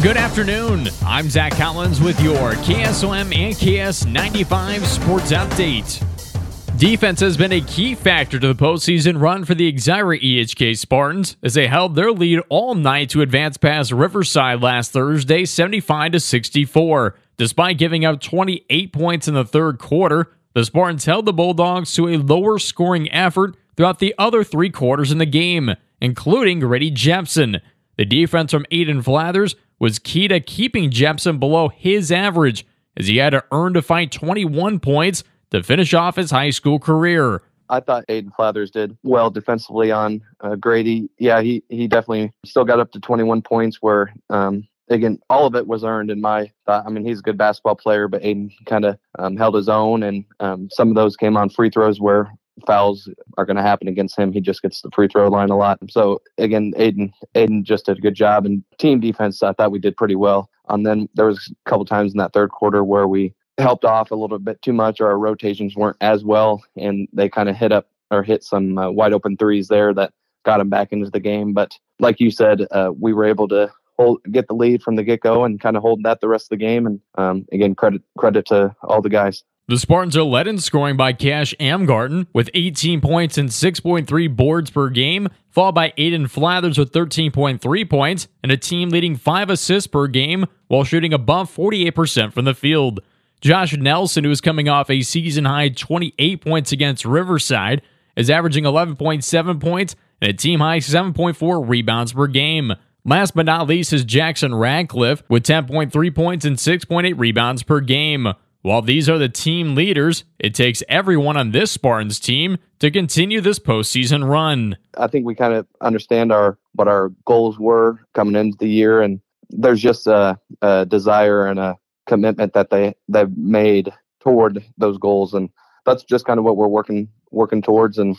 Good 0.00 0.16
afternoon. 0.16 0.90
I'm 1.04 1.28
Zach 1.28 1.56
Collins 1.56 2.00
with 2.00 2.20
your 2.20 2.52
KSOM 2.52 3.34
and 3.34 3.52
KS95 3.52 4.84
Sports 4.84 5.32
Update. 5.32 6.78
Defense 6.78 7.18
has 7.18 7.36
been 7.36 7.50
a 7.50 7.60
key 7.62 7.96
factor 7.96 8.38
to 8.38 8.46
the 8.46 8.54
postseason 8.54 9.20
run 9.20 9.44
for 9.44 9.56
the 9.56 9.70
Exira 9.70 10.22
EHK 10.22 10.78
Spartans 10.78 11.36
as 11.42 11.54
they 11.54 11.66
held 11.66 11.96
their 11.96 12.12
lead 12.12 12.38
all 12.48 12.76
night 12.76 13.10
to 13.10 13.22
advance 13.22 13.56
past 13.56 13.90
Riverside 13.90 14.62
last 14.62 14.92
Thursday 14.92 15.44
75 15.44 16.12
to 16.12 16.20
64. 16.20 17.16
Despite 17.36 17.76
giving 17.78 18.04
up 18.04 18.20
28 18.20 18.92
points 18.92 19.26
in 19.26 19.34
the 19.34 19.44
third 19.44 19.80
quarter, 19.80 20.30
the 20.54 20.64
Spartans 20.64 21.06
held 21.06 21.26
the 21.26 21.32
Bulldogs 21.32 21.92
to 21.94 22.06
a 22.06 22.18
lower 22.18 22.60
scoring 22.60 23.10
effort 23.10 23.56
throughout 23.76 23.98
the 23.98 24.14
other 24.16 24.44
three 24.44 24.70
quarters 24.70 25.10
in 25.10 25.18
the 25.18 25.26
game, 25.26 25.74
including 26.00 26.60
Grady 26.60 26.92
Jepson. 26.92 27.60
The 27.98 28.04
defense 28.04 28.52
from 28.52 28.64
Aiden 28.70 29.02
Flathers 29.02 29.56
was 29.80 29.98
key 29.98 30.28
to 30.28 30.38
keeping 30.38 30.90
Jepson 30.90 31.38
below 31.38 31.68
his 31.68 32.12
average 32.12 32.64
as 32.96 33.08
he 33.08 33.16
had 33.16 33.30
to 33.30 33.44
earn 33.50 33.74
to 33.74 33.82
fight 33.82 34.12
21 34.12 34.78
points 34.78 35.24
to 35.50 35.64
finish 35.64 35.92
off 35.94 36.14
his 36.14 36.30
high 36.30 36.50
school 36.50 36.78
career. 36.78 37.42
I 37.68 37.80
thought 37.80 38.06
Aiden 38.06 38.30
Flathers 38.38 38.70
did 38.70 38.96
well 39.02 39.30
defensively 39.30 39.90
on 39.90 40.22
uh, 40.40 40.54
Grady. 40.54 41.10
Yeah, 41.18 41.42
he 41.42 41.62
he 41.68 41.86
definitely 41.88 42.32
still 42.46 42.64
got 42.64 42.80
up 42.80 42.92
to 42.92 43.00
21 43.00 43.42
points. 43.42 43.78
Where 43.82 44.14
um, 44.30 44.66
again, 44.88 45.18
all 45.28 45.46
of 45.46 45.54
it 45.54 45.66
was 45.66 45.84
earned 45.84 46.10
in 46.10 46.20
my 46.20 46.50
thought. 46.66 46.86
I 46.86 46.90
mean, 46.90 47.04
he's 47.04 47.18
a 47.18 47.22
good 47.22 47.36
basketball 47.36 47.74
player, 47.74 48.08
but 48.08 48.22
Aiden 48.22 48.52
kind 48.64 48.84
of 48.84 48.96
um, 49.18 49.36
held 49.36 49.54
his 49.54 49.68
own, 49.68 50.02
and 50.02 50.24
um, 50.40 50.68
some 50.70 50.88
of 50.88 50.94
those 50.94 51.16
came 51.16 51.36
on 51.36 51.50
free 51.50 51.68
throws 51.68 52.00
where 52.00 52.32
fouls 52.66 53.08
are 53.36 53.44
going 53.46 53.56
to 53.56 53.62
happen 53.62 53.88
against 53.88 54.18
him. 54.18 54.32
He 54.32 54.40
just 54.40 54.62
gets 54.62 54.82
the 54.82 54.90
free 54.94 55.08
throw 55.08 55.28
line 55.28 55.50
a 55.50 55.56
lot. 55.56 55.78
So 55.90 56.20
again, 56.38 56.72
Aiden 56.78 57.12
Aiden 57.34 57.62
just 57.62 57.86
did 57.86 57.98
a 57.98 58.00
good 58.00 58.14
job, 58.14 58.46
and 58.46 58.62
team 58.78 59.00
defense 59.00 59.42
I 59.42 59.52
thought 59.52 59.72
we 59.72 59.78
did 59.78 59.96
pretty 59.96 60.16
well. 60.16 60.50
And 60.68 60.86
then 60.86 61.08
there 61.14 61.26
was 61.26 61.52
a 61.66 61.70
couple 61.70 61.84
times 61.84 62.12
in 62.12 62.18
that 62.18 62.32
third 62.32 62.50
quarter 62.50 62.84
where 62.84 63.08
we 63.08 63.34
helped 63.58 63.84
off 63.84 64.10
a 64.10 64.14
little 64.14 64.38
bit 64.38 64.60
too 64.62 64.72
much, 64.72 65.00
or 65.00 65.06
our 65.08 65.18
rotations 65.18 65.76
weren't 65.76 65.96
as 66.00 66.24
well, 66.24 66.62
and 66.76 67.08
they 67.12 67.28
kind 67.28 67.48
of 67.48 67.56
hit 67.56 67.72
up 67.72 67.86
or 68.10 68.22
hit 68.22 68.42
some 68.44 68.78
uh, 68.78 68.90
wide 68.90 69.12
open 69.12 69.36
threes 69.36 69.68
there 69.68 69.92
that 69.94 70.12
got 70.44 70.58
them 70.58 70.68
back 70.70 70.92
into 70.92 71.10
the 71.10 71.20
game. 71.20 71.52
But 71.52 71.76
like 71.98 72.20
you 72.20 72.30
said, 72.30 72.66
uh, 72.70 72.90
we 72.98 73.12
were 73.12 73.24
able 73.24 73.48
to 73.48 73.70
hold, 73.98 74.20
get 74.30 74.46
the 74.48 74.54
lead 74.54 74.82
from 74.82 74.96
the 74.96 75.02
get 75.04 75.20
go 75.20 75.44
and 75.44 75.60
kind 75.60 75.76
of 75.76 75.82
hold 75.82 76.02
that 76.04 76.20
the 76.20 76.28
rest 76.28 76.46
of 76.46 76.58
the 76.58 76.64
game. 76.64 76.86
And 76.86 77.00
um, 77.16 77.46
again, 77.52 77.74
credit 77.74 78.02
credit 78.16 78.46
to 78.46 78.74
all 78.82 79.02
the 79.02 79.08
guys. 79.08 79.42
The 79.68 79.78
Spartans 79.78 80.16
are 80.16 80.22
led 80.22 80.48
in 80.48 80.56
scoring 80.56 80.96
by 80.96 81.12
Cash 81.12 81.54
Amgarten 81.60 82.26
with 82.32 82.48
18 82.54 83.02
points 83.02 83.36
and 83.36 83.50
6.3 83.50 84.34
boards 84.34 84.70
per 84.70 84.88
game, 84.88 85.28
followed 85.50 85.74
by 85.74 85.90
Aiden 85.98 86.22
Flathers 86.22 86.78
with 86.78 86.90
13.3 86.90 87.90
points 87.90 88.28
and 88.42 88.50
a 88.50 88.56
team 88.56 88.88
leading 88.88 89.14
5 89.14 89.50
assists 89.50 89.86
per 89.86 90.06
game 90.06 90.46
while 90.68 90.84
shooting 90.84 91.12
above 91.12 91.54
48% 91.54 92.32
from 92.32 92.46
the 92.46 92.54
field. 92.54 93.00
Josh 93.42 93.76
Nelson, 93.76 94.24
who 94.24 94.30
is 94.30 94.40
coming 94.40 94.70
off 94.70 94.88
a 94.88 95.02
season 95.02 95.44
high 95.44 95.68
28 95.68 96.40
points 96.40 96.72
against 96.72 97.04
Riverside, 97.04 97.82
is 98.16 98.30
averaging 98.30 98.64
11.7 98.64 99.60
points 99.60 99.96
and 100.22 100.30
a 100.30 100.32
team 100.32 100.60
high 100.60 100.78
7.4 100.78 101.68
rebounds 101.68 102.14
per 102.14 102.26
game. 102.26 102.72
Last 103.04 103.34
but 103.34 103.44
not 103.44 103.68
least 103.68 103.92
is 103.92 104.04
Jackson 104.04 104.54
Radcliffe 104.54 105.22
with 105.28 105.44
10.3 105.44 106.14
points 106.14 106.46
and 106.46 106.56
6.8 106.56 107.18
rebounds 107.18 107.62
per 107.62 107.80
game. 107.80 108.28
While 108.62 108.82
these 108.82 109.08
are 109.08 109.18
the 109.18 109.28
team 109.28 109.74
leaders, 109.74 110.24
it 110.38 110.54
takes 110.54 110.82
everyone 110.88 111.36
on 111.36 111.52
this 111.52 111.70
Spartans 111.70 112.18
team 112.18 112.58
to 112.80 112.90
continue 112.90 113.40
this 113.40 113.58
postseason 113.58 114.28
run. 114.28 114.76
I 114.96 115.06
think 115.06 115.26
we 115.26 115.34
kind 115.34 115.54
of 115.54 115.66
understand 115.80 116.32
our 116.32 116.58
what 116.74 116.88
our 116.88 117.10
goals 117.24 117.58
were 117.58 118.00
coming 118.14 118.34
into 118.34 118.56
the 118.58 118.68
year, 118.68 119.00
and 119.00 119.20
there's 119.50 119.80
just 119.80 120.06
a, 120.06 120.38
a 120.60 120.86
desire 120.86 121.46
and 121.46 121.58
a 121.60 121.76
commitment 122.06 122.52
that 122.54 122.70
they 122.70 122.94
they've 123.08 123.36
made 123.36 123.92
toward 124.20 124.64
those 124.76 124.98
goals, 124.98 125.34
and 125.34 125.50
that's 125.86 126.02
just 126.02 126.24
kind 126.24 126.38
of 126.38 126.44
what 126.44 126.56
we're 126.56 126.66
working 126.66 127.08
working 127.30 127.62
towards. 127.62 127.96
And 127.96 128.16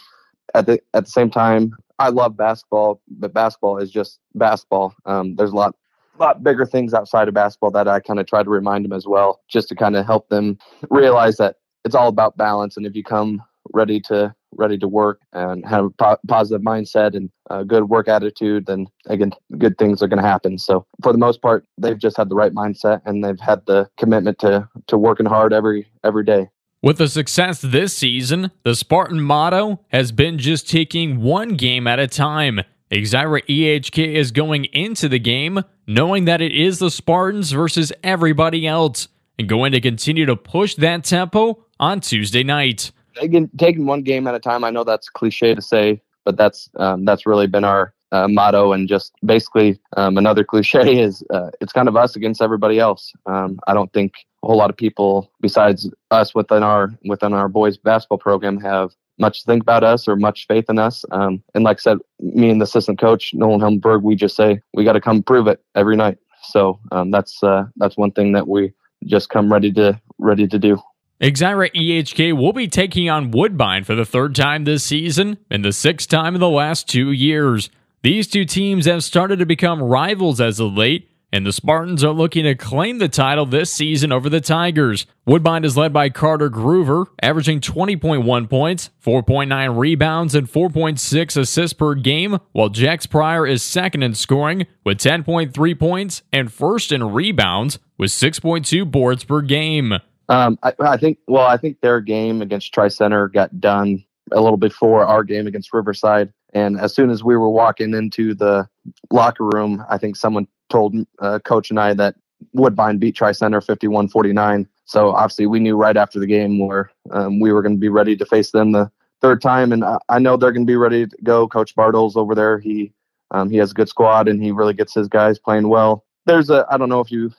at 0.53 0.65
the 0.65 0.79
at 0.93 1.05
the 1.05 1.11
same 1.11 1.29
time, 1.29 1.75
I 1.99 2.09
love 2.09 2.37
basketball, 2.37 3.01
but 3.09 3.33
basketball 3.33 3.77
is 3.77 3.91
just 3.91 4.19
basketball. 4.35 4.95
Um, 5.05 5.35
there's 5.35 5.51
a 5.51 5.55
lot 5.55 5.75
lot 6.19 6.43
bigger 6.43 6.65
things 6.65 6.93
outside 6.93 7.27
of 7.27 7.33
basketball 7.33 7.71
that 7.71 7.87
I 7.87 7.99
kind 7.99 8.19
of 8.19 8.25
try 8.25 8.43
to 8.43 8.49
remind 8.49 8.85
them 8.85 8.93
as 8.93 9.05
well, 9.07 9.41
just 9.49 9.69
to 9.69 9.75
kind 9.75 9.95
of 9.95 10.05
help 10.05 10.29
them 10.29 10.57
realize 10.89 11.37
that 11.37 11.55
it's 11.85 11.95
all 11.95 12.07
about 12.07 12.37
balance. 12.37 12.77
And 12.77 12.85
if 12.85 12.95
you 12.95 13.03
come 13.03 13.41
ready 13.73 13.99
to 14.01 14.33
ready 14.55 14.77
to 14.79 14.87
work 14.87 15.21
and 15.33 15.63
have 15.65 15.85
a 15.85 15.89
po- 15.91 16.17
positive 16.27 16.61
mindset 16.61 17.15
and 17.15 17.29
a 17.51 17.63
good 17.63 17.89
work 17.89 18.07
attitude, 18.07 18.65
then 18.65 18.87
again, 19.05 19.31
good 19.57 19.77
things 19.77 20.01
are 20.01 20.07
going 20.07 20.21
to 20.21 20.27
happen. 20.27 20.57
So 20.57 20.85
for 21.03 21.11
the 21.11 21.19
most 21.19 21.41
part, 21.41 21.65
they've 21.77 21.97
just 21.97 22.17
had 22.17 22.29
the 22.29 22.35
right 22.35 22.51
mindset 22.51 23.01
and 23.05 23.23
they've 23.23 23.39
had 23.39 23.65
the 23.67 23.89
commitment 23.97 24.39
to 24.39 24.67
to 24.87 24.97
working 24.97 25.25
hard 25.25 25.53
every 25.53 25.87
every 26.03 26.23
day. 26.23 26.49
With 26.81 26.97
the 26.97 27.09
success 27.09 27.61
this 27.61 27.95
season, 27.95 28.51
the 28.63 28.73
Spartan 28.73 29.19
motto 29.19 29.81
has 29.89 30.13
been 30.13 30.37
just 30.37 30.69
taking 30.69 31.21
one 31.21 31.55
game 31.55 31.87
at 31.87 31.99
a 31.99 32.07
time. 32.07 32.61
Exira 32.91 33.45
EHK 33.45 34.15
is 34.15 34.31
going 34.31 34.65
into 34.65 35.07
the 35.07 35.19
game 35.19 35.63
knowing 35.85 36.25
that 36.25 36.41
it 36.41 36.51
is 36.51 36.79
the 36.79 36.89
Spartans 36.89 37.51
versus 37.51 37.93
everybody 38.03 38.65
else 38.65 39.07
and 39.37 39.47
going 39.47 39.71
to 39.73 39.81
continue 39.81 40.25
to 40.25 40.35
push 40.35 40.75
that 40.75 41.03
tempo 41.03 41.65
on 41.79 41.99
Tuesday 41.99 42.43
night. 42.43 42.91
Again, 43.21 43.49
taking 43.57 43.85
one 43.85 44.01
game 44.01 44.27
at 44.27 44.33
a 44.33 44.39
time. 44.39 44.63
I 44.63 44.71
know 44.71 44.83
that's 44.83 45.07
cliche 45.09 45.53
to 45.53 45.61
say, 45.61 46.01
but 46.25 46.35
that's 46.35 46.69
um, 46.77 47.05
that's 47.05 47.25
really 47.25 47.47
been 47.47 47.63
our 47.63 47.93
uh, 48.11 48.27
motto. 48.27 48.73
And 48.73 48.87
just 48.87 49.13
basically, 49.23 49.79
um, 49.97 50.17
another 50.17 50.43
cliche 50.43 50.99
is 51.01 51.23
uh, 51.31 51.51
it's 51.61 51.73
kind 51.73 51.87
of 51.87 51.95
us 51.95 52.15
against 52.15 52.41
everybody 52.41 52.79
else. 52.79 53.13
Um, 53.27 53.59
I 53.67 53.73
don't 53.73 53.91
think 53.93 54.13
a 54.43 54.47
whole 54.47 54.57
lot 54.57 54.69
of 54.69 54.77
people 54.77 55.31
besides 55.41 55.89
us 56.11 56.33
within 56.33 56.63
our 56.63 56.91
within 57.05 57.33
our 57.33 57.49
boys 57.49 57.77
basketball 57.77 58.17
program 58.17 58.59
have 58.59 58.91
much 59.19 59.43
think 59.45 59.61
about 59.61 59.83
us 59.83 60.07
or 60.07 60.15
much 60.15 60.47
faith 60.47 60.65
in 60.69 60.79
us. 60.79 61.05
Um, 61.11 61.43
and 61.53 61.63
like 61.63 61.77
I 61.77 61.81
said, 61.81 61.97
me 62.19 62.49
and 62.49 62.61
the 62.61 62.63
assistant 62.63 62.99
coach 62.99 63.33
Nolan 63.33 63.59
Helmberg, 63.59 64.01
we 64.01 64.15
just 64.15 64.35
say 64.35 64.61
we 64.73 64.83
got 64.83 64.93
to 64.93 65.01
come 65.01 65.21
prove 65.21 65.47
it 65.47 65.61
every 65.75 65.95
night. 65.95 66.17
So 66.43 66.79
um, 66.91 67.11
that's 67.11 67.43
uh, 67.43 67.65
that's 67.75 67.97
one 67.97 68.11
thing 68.11 68.31
that 68.33 68.47
we 68.47 68.73
just 69.05 69.29
come 69.29 69.51
ready 69.51 69.71
to 69.73 69.99
ready 70.17 70.47
to 70.47 70.59
do. 70.59 70.81
Exira 71.21 71.69
EHK 71.73 72.37
will 72.37 72.53
be 72.53 72.67
taking 72.67 73.09
on 73.09 73.31
Woodbine 73.31 73.83
for 73.83 73.93
the 73.93 74.05
third 74.05 74.35
time 74.35 74.63
this 74.63 74.85
season 74.85 75.37
and 75.49 75.65
the 75.65 75.73
sixth 75.73 76.07
time 76.07 76.33
in 76.33 76.39
the 76.39 76.49
last 76.49 76.87
two 76.87 77.11
years. 77.11 77.69
These 78.03 78.27
two 78.27 78.45
teams 78.45 78.85
have 78.85 79.03
started 79.03 79.39
to 79.39 79.45
become 79.45 79.83
rivals 79.83 80.39
as 80.39 80.61
of 80.61 80.73
late, 80.73 81.08
and 81.31 81.45
the 81.45 81.51
Spartans 81.53 82.03
are 82.03 82.11
looking 82.13 82.43
to 82.43 82.55
claim 82.55 82.97
the 82.97 83.07
title 83.07 83.45
this 83.45 83.71
season 83.71 84.11
over 84.11 84.29
the 84.29 84.41
Tigers. 84.41 85.05
Woodbine 85.25 85.63
is 85.63 85.77
led 85.77 85.93
by 85.93 86.09
Carter 86.09 86.49
Groover, 86.49 87.05
averaging 87.21 87.61
20.1 87.61 88.49
points, 88.49 88.89
4.9 89.03 89.77
rebounds, 89.77 90.35
and 90.35 90.51
4.6 90.51 91.37
assists 91.37 91.73
per 91.73 91.95
game, 91.95 92.39
while 92.51 92.69
Jax 92.69 93.05
Pryor 93.05 93.45
is 93.45 93.61
second 93.61 94.03
in 94.03 94.15
scoring 94.15 94.65
with 94.83 94.97
10.3 94.97 95.79
points 95.79 96.23
and 96.33 96.51
first 96.51 96.91
in 96.91 97.11
rebounds 97.11 97.79
with 97.97 98.11
6.2 98.11 98.89
boards 98.89 99.23
per 99.23 99.41
game. 99.41 99.93
Um, 100.29 100.59
I, 100.63 100.73
I 100.79 100.97
think, 100.97 101.17
well, 101.27 101.45
I 101.45 101.57
think 101.57 101.81
their 101.81 102.01
game 102.01 102.41
against 102.41 102.73
Tri 102.73 102.87
Center 102.87 103.27
got 103.27 103.59
done 103.59 104.03
a 104.31 104.41
little 104.41 104.57
before 104.57 105.05
our 105.05 105.23
game 105.23 105.47
against 105.47 105.73
Riverside. 105.73 106.31
And 106.53 106.79
as 106.79 106.93
soon 106.93 107.09
as 107.09 107.23
we 107.23 107.37
were 107.37 107.49
walking 107.49 107.93
into 107.93 108.33
the 108.33 108.67
locker 109.11 109.45
room, 109.53 109.83
I 109.89 109.97
think 109.97 110.15
someone 110.15 110.47
told 110.69 110.95
uh, 111.19 111.39
coach 111.39 111.69
and 111.69 111.79
I 111.79 111.93
that 111.95 112.15
Woodbine 112.53 112.97
beat 112.97 113.15
Tri 113.15 113.31
Center 113.31 113.61
51 113.61 114.07
49. 114.07 114.67
So 114.85 115.11
obviously, 115.11 115.45
we 115.45 115.59
knew 115.59 115.75
right 115.75 115.97
after 115.97 116.19
the 116.19 116.25
game 116.25 116.65
where 116.65 116.89
um, 117.11 117.39
we 117.39 117.51
were 117.51 117.61
going 117.61 117.75
to 117.75 117.79
be 117.79 117.89
ready 117.89 118.15
to 118.15 118.25
face 118.25 118.51
them 118.51 118.71
the 118.71 118.89
third 119.21 119.41
time. 119.41 119.71
And 119.71 119.83
I, 119.83 119.97
I 120.09 120.19
know 120.19 120.37
they're 120.37 120.51
going 120.51 120.65
to 120.65 120.71
be 120.71 120.77
ready 120.77 121.05
to 121.05 121.17
go. 121.23 121.47
Coach 121.47 121.75
Bartles 121.75 122.15
over 122.15 122.33
there, 122.33 122.57
he 122.57 122.91
um, 123.31 123.49
he 123.49 123.57
has 123.57 123.71
a 123.71 123.75
good 123.75 123.89
squad 123.89 124.27
and 124.27 124.41
he 124.41 124.51
really 124.51 124.73
gets 124.73 124.93
his 124.93 125.07
guys 125.07 125.37
playing 125.37 125.69
well. 125.69 126.05
There's 126.25 126.49
a 126.49 126.65
I 126.71 126.77
don't 126.77 126.89
know 126.89 127.01
if 127.01 127.11
you 127.11 127.31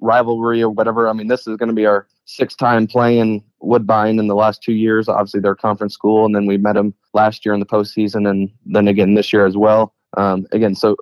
rivalry 0.00 0.62
or 0.62 0.70
whatever. 0.70 1.08
I 1.08 1.12
mean, 1.12 1.28
this 1.28 1.46
is 1.46 1.56
going 1.56 1.68
to 1.68 1.74
be 1.74 1.86
our 1.86 2.06
sixth 2.24 2.58
time 2.58 2.86
playing 2.86 3.42
Woodbine 3.60 4.18
in 4.18 4.28
the 4.28 4.34
last 4.34 4.62
two 4.62 4.74
years. 4.74 5.08
Obviously, 5.08 5.40
their 5.40 5.54
conference 5.54 5.94
school, 5.94 6.24
and 6.24 6.34
then 6.34 6.46
we 6.46 6.56
met 6.56 6.74
them 6.74 6.94
last 7.14 7.44
year 7.44 7.54
in 7.54 7.60
the 7.60 7.66
postseason, 7.66 8.28
and 8.28 8.50
then 8.66 8.88
again 8.88 9.14
this 9.14 9.32
year 9.32 9.46
as 9.46 9.56
well. 9.56 9.94
Um, 10.16 10.46
again, 10.52 10.74
so 10.74 10.96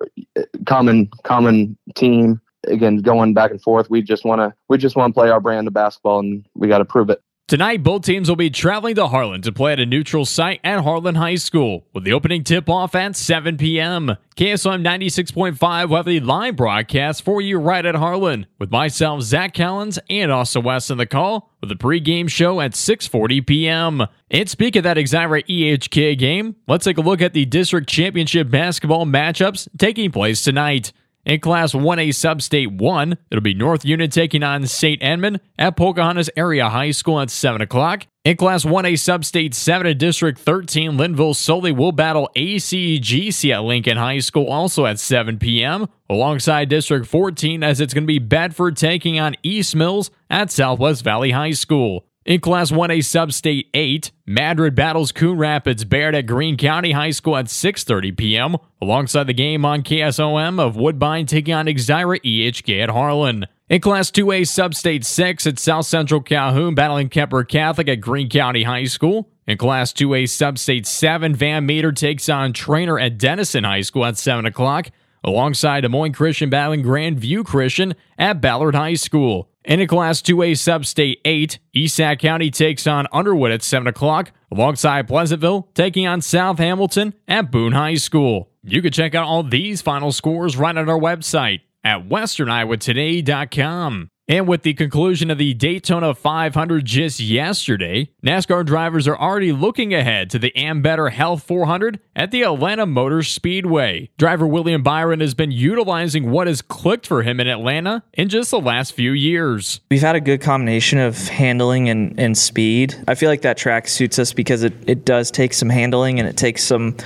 common 0.65 1.09
common 1.23 1.77
team. 1.95 2.41
Again, 2.65 2.97
going 2.97 3.33
back 3.33 3.51
and 3.51 3.61
forth. 3.61 3.89
We 3.89 4.01
just 4.01 4.25
want 4.25 4.41
to 4.41 4.53
we 4.67 4.77
just 4.77 4.95
want 4.95 5.13
to 5.13 5.13
play 5.13 5.29
our 5.29 5.39
brand 5.39 5.67
of 5.67 5.73
basketball, 5.73 6.19
and 6.19 6.45
we 6.55 6.67
got 6.67 6.79
to 6.79 6.85
prove 6.85 7.09
it. 7.09 7.21
Tonight, 7.47 7.81
both 7.81 8.01
teams 8.01 8.27
will 8.27 8.35
be 8.35 8.49
traveling 8.49 8.95
to 8.95 9.07
Harlan 9.07 9.41
to 9.43 9.53
play 9.53 9.71
at 9.71 9.79
a 9.79 9.85
neutral 9.85 10.25
site 10.25 10.59
at 10.65 10.83
Harlan 10.83 11.15
High 11.15 11.35
School, 11.35 11.85
with 11.93 12.03
the 12.03 12.11
opening 12.11 12.43
tip 12.43 12.69
off 12.69 12.93
at 12.93 13.15
7 13.15 13.55
p.m. 13.55 14.17
KSOM 14.35 14.83
96.5 14.83 15.87
will 15.87 15.95
have 15.95 16.05
the 16.05 16.19
live 16.19 16.57
broadcast 16.57 17.23
for 17.23 17.39
you 17.39 17.57
right 17.57 17.85
at 17.85 17.95
Harlan, 17.95 18.47
with 18.59 18.69
myself, 18.69 19.21
Zach 19.21 19.53
Collins, 19.53 19.97
and 20.09 20.29
Austin 20.29 20.63
West 20.63 20.91
in 20.91 20.97
the 20.97 21.05
call, 21.05 21.49
with 21.61 21.71
a 21.71 21.75
pregame 21.75 22.29
show 22.29 22.59
at 22.59 22.73
6.40 22.73 23.47
p.m. 23.47 24.07
And 24.29 24.49
speak 24.49 24.75
of 24.75 24.83
that 24.83 24.97
Exira 24.97 25.41
EHK 25.45 26.19
game, 26.19 26.57
let's 26.67 26.83
take 26.83 26.97
a 26.97 27.01
look 27.01 27.21
at 27.21 27.31
the 27.31 27.45
district 27.45 27.87
championship 27.87 28.49
basketball 28.49 29.05
matchups 29.05 29.69
taking 29.77 30.11
place 30.11 30.43
tonight. 30.43 30.91
In 31.27 31.41
Class 31.41 31.73
1A 31.73 32.07
Substate 32.11 32.79
1, 32.79 33.17
it'll 33.29 33.41
be 33.41 33.53
North 33.53 33.83
Union 33.83 34.09
taking 34.09 34.43
on 34.43 34.65
St. 34.65 35.03
Edmund 35.03 35.41
at 35.59 35.75
Pocahontas 35.75 36.29
Area 36.37 36.69
High 36.69 36.91
School 36.91 37.19
at 37.19 37.29
7 37.29 37.59
o'clock. 37.59 38.07
In 38.23 38.37
Class 38.37 38.63
1A 38.63 38.93
Substate 38.93 39.53
7 39.53 39.87
in 39.87 39.97
District 39.97 40.39
13, 40.39 40.93
Lynnville 40.93 41.35
Sully 41.35 41.73
will 41.73 41.91
battle 41.91 42.29
ACGC 42.37 43.53
at 43.53 43.63
Lincoln 43.65 43.97
High 43.97 44.19
School 44.19 44.47
also 44.47 44.85
at 44.85 45.01
7 45.01 45.37
p.m. 45.37 45.87
alongside 46.09 46.69
District 46.69 47.05
14 47.05 47.61
as 47.61 47.81
it's 47.81 47.93
going 47.93 48.05
to 48.05 48.07
be 48.07 48.19
Bedford 48.19 48.77
taking 48.77 49.19
on 49.19 49.35
East 49.43 49.75
Mills 49.75 50.09
at 50.29 50.49
Southwest 50.49 51.03
Valley 51.03 51.31
High 51.31 51.51
School. 51.51 52.06
In 52.27 52.41
Class 52.41 52.71
1A 52.71 52.97
Substate 52.97 53.67
8, 53.73 54.11
Madrid 54.25 54.75
battles 54.75 55.13
Coon 55.13 55.37
Rapids 55.37 55.85
Bayard 55.85 56.13
at 56.13 56.25
Greene 56.25 56.57
County 56.57 56.91
High 56.91 57.11
School 57.11 57.37
at 57.37 57.45
6.30 57.45 58.17
p.m. 58.17 58.57
alongside 58.81 59.27
the 59.27 59.33
game 59.33 59.63
on 59.63 59.81
KSOM 59.81 60.59
of 60.59 60.75
Woodbine 60.75 61.25
taking 61.25 61.53
on 61.53 61.67
Exira 61.67 62.19
EHK 62.19 62.83
at 62.83 62.89
Harlan. 62.89 63.45
In 63.69 63.79
Class 63.79 64.11
2A 64.11 64.41
Substate 64.41 65.05
6 65.05 65.47
at 65.47 65.57
South 65.57 65.85
Central 65.85 66.19
Calhoun 66.19 66.75
battling 66.75 67.07
Kuemper 67.07 67.47
Catholic 67.47 67.87
at 67.87 68.01
Greene 68.01 68.27
County 68.27 68.63
High 68.63 68.83
School. 68.83 69.29
In 69.47 69.57
Class 69.57 69.93
2A 69.93 70.23
Substate 70.23 70.85
7, 70.85 71.33
Van 71.33 71.65
Meter 71.65 71.93
takes 71.93 72.27
on 72.27 72.51
Treynor 72.51 73.01
at 73.01 73.17
Denison 73.17 73.63
High 73.63 73.79
School 73.79 74.03
at 74.03 74.17
7 74.17 74.45
o'clock 74.45 74.89
alongside 75.23 75.81
Des 75.81 75.89
Moines 75.89 76.13
Christian 76.13 76.49
battling 76.49 76.83
Grandview 76.83 77.45
Christian 77.45 77.93
at 78.17 78.41
Ballard 78.41 78.75
High 78.75 78.95
School. 78.95 79.49
In 79.65 79.81
a 79.81 79.87
Class 79.87 80.21
2A 80.21 80.51
Substate 80.51 81.17
8, 81.25 81.59
East 81.73 81.97
Sac 81.97 82.19
County 82.19 82.49
takes 82.49 82.87
on 82.87 83.05
Underwood 83.11 83.51
at 83.51 83.63
7 83.63 83.87
o'clock, 83.87 84.31
alongside 84.49 85.07
Pleasantville 85.07 85.67
taking 85.73 86.07
on 86.07 86.21
South 86.21 86.57
Hamilton 86.57 87.13
at 87.27 87.51
Boone 87.51 87.73
High 87.73 87.95
School. 87.95 88.49
You 88.63 88.81
can 88.81 88.93
check 88.93 89.13
out 89.13 89.27
all 89.27 89.43
these 89.43 89.81
final 89.81 90.11
scores 90.11 90.55
right 90.55 90.77
on 90.77 90.89
our 90.89 90.99
website 90.99 91.61
at 91.83 92.07
westerniowatoday.com. 92.07 94.09
And 94.29 94.45
with 94.45 94.63
the 94.63 94.73
conclusion 94.73 95.31
of 95.31 95.37
the 95.37 95.53
Daytona 95.53 96.13
500 96.13 96.83
just 96.83 97.21
yesterday, 97.21 98.09
NASCAR 98.25 98.65
drivers 98.65 99.07
are 99.07 99.17
already 99.17 99.53
looking 99.53 99.93
ahead 99.93 100.29
to 100.31 100.39
the 100.39 100.51
Ambetter 100.51 101.09
Health 101.09 101.43
400 101.43 102.01
at 102.13 102.31
the 102.31 102.43
Atlanta 102.43 102.85
Motor 102.85 103.23
Speedway. 103.23 104.09
Driver 104.17 104.45
William 104.45 104.83
Byron 104.83 105.21
has 105.21 105.33
been 105.33 105.51
utilizing 105.51 106.29
what 106.29 106.47
has 106.47 106.61
clicked 106.61 107.07
for 107.07 107.23
him 107.23 107.39
in 107.39 107.47
Atlanta 107.47 108.03
in 108.13 108.27
just 108.27 108.51
the 108.51 108.59
last 108.59 108.91
few 108.91 109.13
years. 109.13 109.79
We've 109.89 110.01
had 110.01 110.17
a 110.17 110.21
good 110.21 110.41
combination 110.41 110.99
of 110.99 111.17
handling 111.29 111.87
and, 111.87 112.19
and 112.19 112.37
speed. 112.37 112.95
I 113.07 113.15
feel 113.15 113.29
like 113.29 113.43
that 113.43 113.55
track 113.55 113.87
suits 113.87 114.19
us 114.19 114.33
because 114.33 114.61
it, 114.63 114.73
it 114.87 115.05
does 115.05 115.31
take 115.31 115.53
some 115.53 115.69
handling 115.69 116.19
and 116.19 116.27
it 116.27 116.35
takes 116.35 116.65
some 116.65 116.97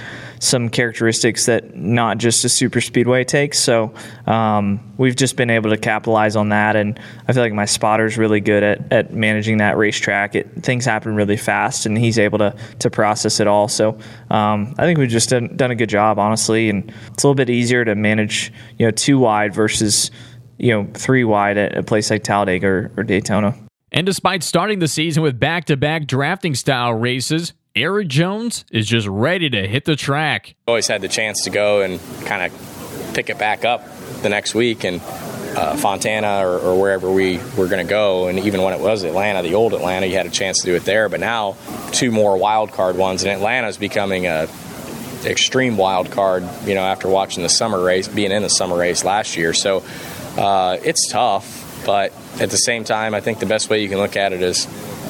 some 0.41 0.69
characteristics 0.69 1.45
that 1.45 1.75
not 1.75 2.17
just 2.17 2.43
a 2.43 2.49
super 2.49 2.81
speedway 2.81 3.23
takes. 3.23 3.59
So 3.59 3.93
um, 4.25 4.93
we've 4.97 5.15
just 5.15 5.35
been 5.35 5.51
able 5.51 5.69
to 5.69 5.77
capitalize 5.77 6.35
on 6.35 6.49
that, 6.49 6.75
and 6.75 6.99
I 7.27 7.33
feel 7.33 7.43
like 7.43 7.53
my 7.53 7.65
spotter's 7.65 8.17
really 8.17 8.41
good 8.41 8.63
at, 8.63 8.91
at 8.91 9.13
managing 9.13 9.57
that 9.57 9.77
racetrack. 9.77 10.33
It, 10.33 10.63
things 10.63 10.83
happen 10.83 11.15
really 11.15 11.37
fast, 11.37 11.85
and 11.85 11.95
he's 11.95 12.17
able 12.17 12.39
to 12.39 12.55
to 12.79 12.89
process 12.89 13.39
it 13.39 13.45
all. 13.45 13.67
So 13.67 13.99
um, 14.31 14.73
I 14.79 14.85
think 14.85 14.97
we've 14.97 15.09
just 15.09 15.29
done, 15.29 15.55
done 15.55 15.69
a 15.69 15.75
good 15.75 15.89
job, 15.89 16.17
honestly, 16.17 16.69
and 16.69 16.91
it's 17.13 17.23
a 17.23 17.27
little 17.27 17.35
bit 17.35 17.51
easier 17.51 17.85
to 17.85 17.93
manage, 17.93 18.51
you 18.79 18.87
know, 18.87 18.91
two 18.91 19.19
wide 19.19 19.53
versus 19.53 20.09
you 20.57 20.71
know 20.71 20.87
three 20.95 21.23
wide 21.23 21.57
at 21.57 21.77
a 21.77 21.83
place 21.83 22.09
like 22.09 22.23
Talladega 22.23 22.67
or, 22.67 22.91
or 22.97 23.03
Daytona. 23.03 23.55
And 23.91 24.07
despite 24.07 24.41
starting 24.41 24.79
the 24.79 24.87
season 24.87 25.21
with 25.21 25.39
back 25.39 25.65
to 25.65 25.77
back 25.77 26.07
drafting 26.07 26.55
style 26.55 26.93
races, 26.93 27.53
Erik 27.75 28.09
Jones 28.09 28.65
is 28.69 28.85
just 28.85 29.07
ready 29.07 29.49
to 29.49 29.65
hit 29.65 29.85
the 29.85 29.95
track. 29.95 30.55
Always 30.67 30.87
had 30.87 31.01
the 31.01 31.07
chance 31.07 31.45
to 31.45 31.49
go 31.49 31.81
and 31.81 32.01
kind 32.25 32.43
of 32.51 33.13
pick 33.13 33.29
it 33.29 33.37
back 33.37 33.63
up 33.63 33.85
the 34.21 34.29
next 34.29 34.53
week 34.53 34.83
and 34.83 34.99
uh, 35.55 35.77
Fontana 35.77 36.45
or, 36.45 36.59
or, 36.59 36.79
wherever 36.79 37.11
we 37.11 37.37
were 37.57 37.67
going 37.67 37.85
to 37.85 37.89
go. 37.89 38.27
And 38.27 38.39
even 38.39 38.61
when 38.61 38.73
it 38.73 38.79
was 38.79 39.03
Atlanta, 39.03 39.41
the 39.41 39.55
old 39.55 39.73
Atlanta, 39.73 40.05
you 40.05 40.15
had 40.15 40.25
a 40.25 40.29
chance 40.29 40.59
to 40.59 40.65
do 40.65 40.75
it 40.75 40.83
there. 40.83 41.09
But 41.09 41.19
now, 41.21 41.55
two 41.91 42.11
more 42.11 42.37
wild 42.37 42.71
card 42.71 42.97
ones, 42.97 43.23
and 43.23 43.31
Atlanta 43.31 43.67
is 43.67 43.77
becoming 43.77 44.27
a 44.27 44.47
extreme 45.25 45.77
wild 45.77 46.11
card. 46.11 46.47
You 46.65 46.75
know, 46.75 46.83
after 46.83 47.09
watching 47.09 47.43
the 47.43 47.49
summer 47.49 47.81
race, 47.81 48.07
being 48.07 48.31
in 48.31 48.43
the 48.43 48.49
summer 48.49 48.77
race 48.77 49.03
last 49.03 49.35
year, 49.35 49.53
so 49.53 49.83
uh, 50.37 50.77
it's 50.83 51.09
tough. 51.09 51.83
But 51.85 52.13
at 52.39 52.49
the 52.49 52.57
same 52.57 52.83
time, 52.83 53.13
I 53.13 53.21
think 53.21 53.39
the 53.39 53.45
best 53.45 53.69
way 53.69 53.81
you 53.81 53.89
can 53.89 53.97
look 53.97 54.15
at 54.15 54.33
it 54.33 54.41
is 54.41 54.67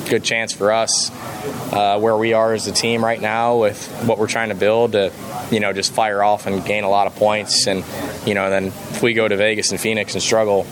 good 0.10 0.24
chance 0.24 0.54
for 0.54 0.72
us 0.72 1.12
uh, 1.74 2.00
where 2.00 2.16
we 2.18 2.34
are 2.34 2.54
as 2.54 2.68
a 2.68 2.72
team 2.72 3.04
right 3.04 3.20
now 3.20 3.58
with 3.58 3.88
what 4.06 4.18
we're 4.18 4.28
trying 4.28 4.50
to 4.50 4.56
build 4.56 4.94
to, 4.94 5.12
you 5.52 5.60
know, 5.60 5.74
just 5.74 5.94
fire 5.94 6.24
off 6.24 6.46
and 6.46 6.66
gain 6.66 6.84
a 6.84 6.90
lot 6.90 7.08
of 7.08 7.16
points. 7.16 7.68
And, 7.68 7.84
you 8.26 8.34
know, 8.34 8.50
then 8.50 8.68
if 8.68 9.02
we 9.02 9.14
go 9.14 9.28
to 9.28 9.38
Vegas 9.38 9.72
and 9.72 9.80
Phoenix 9.80 10.14
and 10.14 10.22
struggle, 10.22 10.64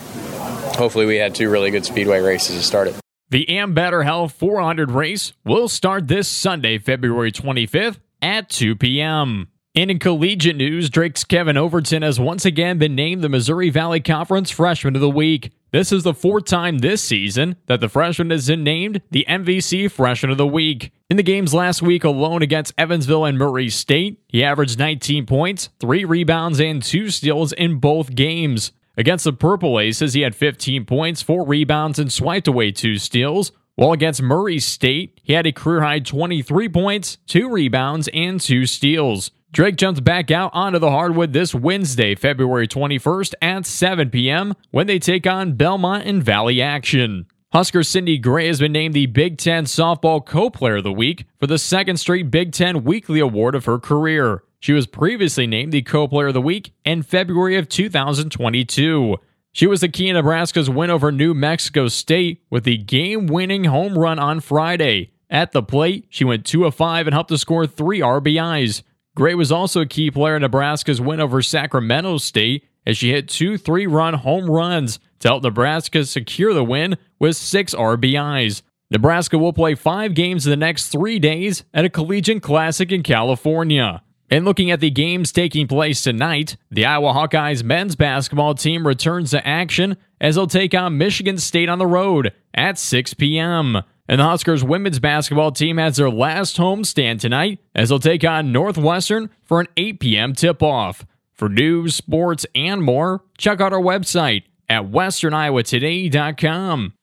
hopefully 0.76 1.06
we 1.06 1.16
had 1.16 1.34
two 1.34 1.50
really 1.50 1.70
good 1.70 1.84
speedway 1.84 2.20
races 2.20 2.56
to 2.56 2.62
start 2.62 2.88
it. 2.88 2.96
The 3.30 3.46
Ambetter 3.46 4.04
Health 4.04 4.32
400 4.32 4.90
race 4.90 5.32
will 5.44 5.68
start 5.68 6.08
this 6.08 6.28
Sunday, 6.28 6.78
February 6.78 7.30
25th 7.30 7.98
at 8.20 8.48
2 8.48 8.76
p.m. 8.76 9.48
And 9.72 9.88
in 9.88 10.00
collegiate 10.00 10.56
news, 10.56 10.90
Drake's 10.90 11.22
Kevin 11.22 11.56
Overton 11.56 12.02
has 12.02 12.18
once 12.18 12.44
again 12.44 12.78
been 12.78 12.96
named 12.96 13.22
the 13.22 13.28
Missouri 13.28 13.70
Valley 13.70 14.00
Conference 14.00 14.50
Freshman 14.50 14.96
of 14.96 15.00
the 15.00 15.08
Week. 15.08 15.52
This 15.70 15.92
is 15.92 16.02
the 16.02 16.12
fourth 16.12 16.46
time 16.46 16.78
this 16.78 17.04
season 17.04 17.54
that 17.66 17.80
the 17.80 17.88
freshman 17.88 18.30
has 18.30 18.48
been 18.48 18.64
named 18.64 19.00
the 19.12 19.24
MVC 19.28 19.88
Freshman 19.88 20.32
of 20.32 20.38
the 20.38 20.46
Week. 20.46 20.90
In 21.08 21.16
the 21.16 21.22
games 21.22 21.54
last 21.54 21.82
week 21.82 22.02
alone 22.02 22.42
against 22.42 22.74
Evansville 22.76 23.24
and 23.24 23.38
Murray 23.38 23.68
State, 23.68 24.20
he 24.26 24.42
averaged 24.42 24.76
19 24.76 25.24
points, 25.24 25.68
3 25.78 26.04
rebounds, 26.04 26.58
and 26.58 26.82
2 26.82 27.08
steals 27.08 27.52
in 27.52 27.78
both 27.78 28.16
games. 28.16 28.72
Against 28.96 29.24
the 29.24 29.32
Purple 29.32 29.78
Aces, 29.78 30.14
he 30.14 30.22
had 30.22 30.34
15 30.34 30.84
points, 30.84 31.22
4 31.22 31.46
rebounds, 31.46 32.00
and 32.00 32.12
swiped 32.12 32.48
away 32.48 32.72
2 32.72 32.98
steals. 32.98 33.52
While 33.76 33.92
against 33.92 34.20
Murray 34.20 34.58
State, 34.58 35.20
he 35.22 35.34
had 35.34 35.46
a 35.46 35.52
career 35.52 35.82
high 35.82 36.00
23 36.00 36.68
points, 36.68 37.18
2 37.28 37.48
rebounds, 37.48 38.08
and 38.12 38.40
2 38.40 38.66
steals. 38.66 39.30
Drake 39.52 39.74
jumps 39.74 39.98
back 39.98 40.30
out 40.30 40.52
onto 40.54 40.78
the 40.78 40.92
hardwood 40.92 41.32
this 41.32 41.52
Wednesday, 41.52 42.14
February 42.14 42.68
21st 42.68 43.34
at 43.42 43.66
7 43.66 44.08
p.m. 44.08 44.54
when 44.70 44.86
they 44.86 45.00
take 45.00 45.26
on 45.26 45.54
Belmont 45.54 46.04
in 46.04 46.22
Valley 46.22 46.62
action. 46.62 47.26
Husker 47.52 47.82
Cindy 47.82 48.16
Gray 48.16 48.46
has 48.46 48.60
been 48.60 48.70
named 48.70 48.94
the 48.94 49.06
Big 49.06 49.38
Ten 49.38 49.64
Softball 49.64 50.24
Co 50.24 50.50
Player 50.50 50.76
of 50.76 50.84
the 50.84 50.92
Week 50.92 51.24
for 51.40 51.48
the 51.48 51.58
second 51.58 51.96
straight 51.96 52.30
Big 52.30 52.52
Ten 52.52 52.84
Weekly 52.84 53.18
Award 53.18 53.56
of 53.56 53.64
her 53.64 53.80
career. 53.80 54.44
She 54.60 54.72
was 54.72 54.86
previously 54.86 55.48
named 55.48 55.72
the 55.72 55.82
Co 55.82 56.06
Player 56.06 56.28
of 56.28 56.34
the 56.34 56.40
Week 56.40 56.72
in 56.84 57.02
February 57.02 57.56
of 57.56 57.68
2022. 57.68 59.16
She 59.50 59.66
was 59.66 59.80
the 59.80 59.88
key 59.88 60.08
in 60.08 60.14
Nebraska's 60.14 60.70
win 60.70 60.90
over 60.90 61.10
New 61.10 61.34
Mexico 61.34 61.88
State 61.88 62.40
with 62.50 62.62
the 62.62 62.76
game 62.76 63.26
winning 63.26 63.64
home 63.64 63.98
run 63.98 64.20
on 64.20 64.38
Friday. 64.38 65.10
At 65.28 65.50
the 65.50 65.62
plate, 65.62 66.06
she 66.08 66.22
went 66.22 66.46
2 66.46 66.66
of 66.66 66.76
5 66.76 67.08
and 67.08 67.14
helped 67.14 67.30
to 67.30 67.38
score 67.38 67.66
3 67.66 67.98
RBIs. 67.98 68.84
Gray 69.16 69.34
was 69.34 69.50
also 69.50 69.80
a 69.80 69.86
key 69.86 70.10
player 70.10 70.36
in 70.36 70.42
Nebraska's 70.42 71.00
win 71.00 71.20
over 71.20 71.42
Sacramento 71.42 72.18
State 72.18 72.64
as 72.86 72.96
she 72.96 73.10
hit 73.10 73.28
two 73.28 73.58
three 73.58 73.86
run 73.86 74.14
home 74.14 74.48
runs 74.50 74.98
to 75.20 75.28
help 75.28 75.42
Nebraska 75.42 76.04
secure 76.04 76.54
the 76.54 76.64
win 76.64 76.96
with 77.18 77.36
six 77.36 77.74
RBIs. 77.74 78.62
Nebraska 78.90 79.38
will 79.38 79.52
play 79.52 79.74
five 79.74 80.14
games 80.14 80.46
in 80.46 80.50
the 80.50 80.56
next 80.56 80.88
three 80.88 81.18
days 81.18 81.64
at 81.72 81.84
a 81.84 81.90
collegiate 81.90 82.42
classic 82.42 82.90
in 82.90 83.02
California. 83.02 84.02
And 84.32 84.44
looking 84.44 84.70
at 84.70 84.80
the 84.80 84.90
games 84.90 85.32
taking 85.32 85.66
place 85.66 86.02
tonight, 86.02 86.56
the 86.70 86.84
Iowa 86.84 87.12
Hawkeyes 87.12 87.64
men's 87.64 87.96
basketball 87.96 88.54
team 88.54 88.86
returns 88.86 89.32
to 89.32 89.46
action 89.46 89.96
as 90.20 90.36
they'll 90.36 90.46
take 90.46 90.72
on 90.72 90.98
Michigan 90.98 91.38
State 91.38 91.68
on 91.68 91.78
the 91.78 91.86
road 91.86 92.32
at 92.54 92.78
6 92.78 93.14
p.m. 93.14 93.82
And 94.10 94.18
the 94.18 94.24
Huskers 94.24 94.64
women's 94.64 94.98
basketball 94.98 95.52
team 95.52 95.76
has 95.76 95.96
their 95.96 96.10
last 96.10 96.56
home 96.56 96.82
stand 96.82 97.20
tonight 97.20 97.60
as 97.76 97.90
they'll 97.90 98.00
take 98.00 98.24
on 98.24 98.50
Northwestern 98.50 99.30
for 99.44 99.60
an 99.60 99.68
8 99.76 100.00
p.m. 100.00 100.34
tip 100.34 100.64
off. 100.64 101.06
For 101.32 101.48
news, 101.48 101.94
sports, 101.94 102.44
and 102.52 102.82
more, 102.82 103.22
check 103.38 103.60
out 103.60 103.72
our 103.72 103.78
website 103.78 104.42
at 104.68 104.82
westerniowatoday.com. 104.82 106.94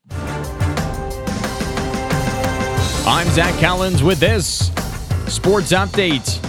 I'm 3.07 3.29
Zach 3.29 3.57
Collins 3.61 4.03
with 4.03 4.19
this 4.19 4.67
sports 5.27 5.71
update. 5.71 6.43